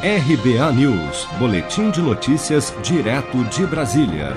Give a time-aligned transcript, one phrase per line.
[0.00, 4.28] RBA News, Boletim de Notícias, direto de Brasília.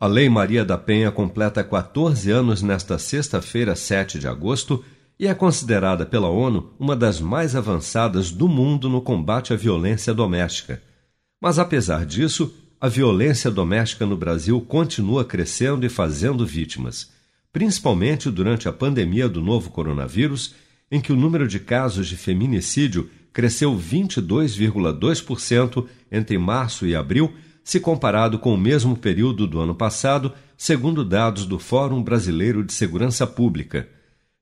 [0.00, 4.84] A Lei Maria da Penha completa 14 anos nesta sexta-feira, 7 de agosto,
[5.16, 10.12] e é considerada pela ONU uma das mais avançadas do mundo no combate à violência
[10.12, 10.82] doméstica.
[11.40, 17.12] Mas, apesar disso, a violência doméstica no Brasil continua crescendo e fazendo vítimas,
[17.52, 20.52] principalmente durante a pandemia do novo coronavírus,
[20.90, 27.78] em que o número de casos de feminicídio cresceu 22,2% entre março e abril, se
[27.78, 33.26] comparado com o mesmo período do ano passado, segundo dados do Fórum Brasileiro de Segurança
[33.26, 33.86] Pública.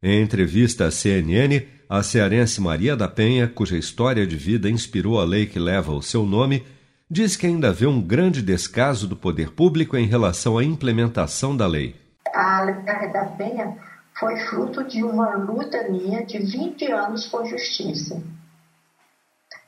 [0.02, 5.24] Em entrevista à CNN, a cearense Maria da Penha, cuja história de vida inspirou a
[5.24, 6.64] lei que leva o seu nome,
[7.10, 11.66] diz que ainda vê um grande descaso do poder público em relação à implementação da
[11.66, 11.94] lei.
[12.34, 13.76] A Lei da Penha
[14.18, 18.20] foi fruto de uma luta minha de 20 anos por justiça.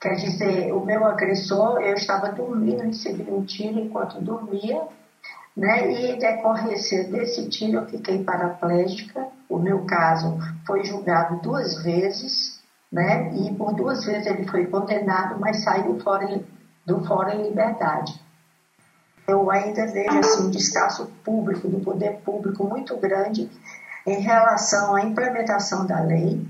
[0.00, 4.86] Quer dizer, o meu agressor, eu estava dormindo, recebi um tiro enquanto dormia,
[5.56, 5.90] né?
[5.90, 9.28] E decorrência desse tiro eu fiquei paraplégica.
[9.48, 13.30] O meu caso foi julgado duas vezes, né?
[13.34, 16.40] E por duas vezes ele foi condenado, mas saiu fora,
[16.86, 18.18] do fora em liberdade.
[19.26, 23.50] Eu ainda vejo assim, um descaso público, do poder público muito grande
[24.08, 26.40] em relação à implementação da lei,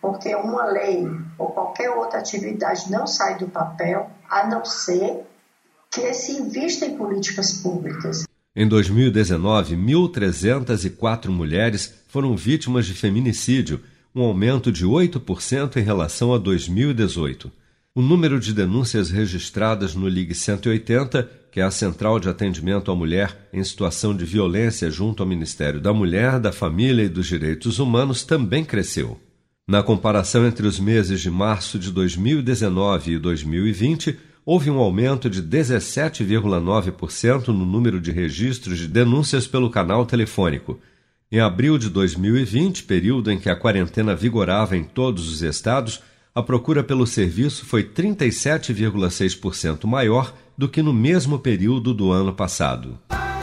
[0.00, 1.04] porque uma lei
[1.36, 5.24] ou qualquer outra atividade não sai do papel a não ser
[5.90, 8.24] que se invista em políticas públicas.
[8.54, 13.82] Em 2019, 1.304 mulheres foram vítimas de feminicídio,
[14.14, 17.50] um aumento de 8% em relação a 2018.
[17.98, 22.94] O número de denúncias registradas no Ligue 180, que é a central de atendimento à
[22.94, 27.80] mulher em situação de violência junto ao Ministério da Mulher, da Família e dos Direitos
[27.80, 29.20] Humanos, também cresceu.
[29.66, 35.42] Na comparação entre os meses de março de 2019 e 2020, houve um aumento de
[35.42, 40.78] 17,9% no número de registros de denúncias pelo canal telefônico.
[41.32, 46.00] Em abril de 2020, período em que a quarentena vigorava em todos os estados,
[46.38, 52.96] a procura pelo serviço foi 37,6% maior do que no mesmo período do ano passado.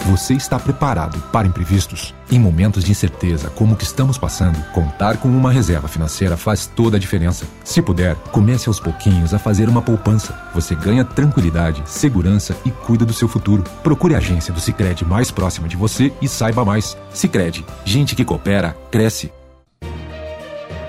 [0.06, 2.16] Você está preparado para imprevistos?
[2.32, 6.68] Em momentos de incerteza como o que estamos passando, contar com uma reserva financeira faz
[6.68, 7.46] toda a diferença.
[7.66, 10.50] Se puder, comece aos pouquinhos a fazer uma poupança.
[10.54, 13.62] Você ganha tranquilidade, segurança e cuida do seu futuro.
[13.84, 16.98] Procure a agência do Sicredi mais próxima de você e saiba mais.
[17.10, 19.34] Sicredi, gente que coopera cresce.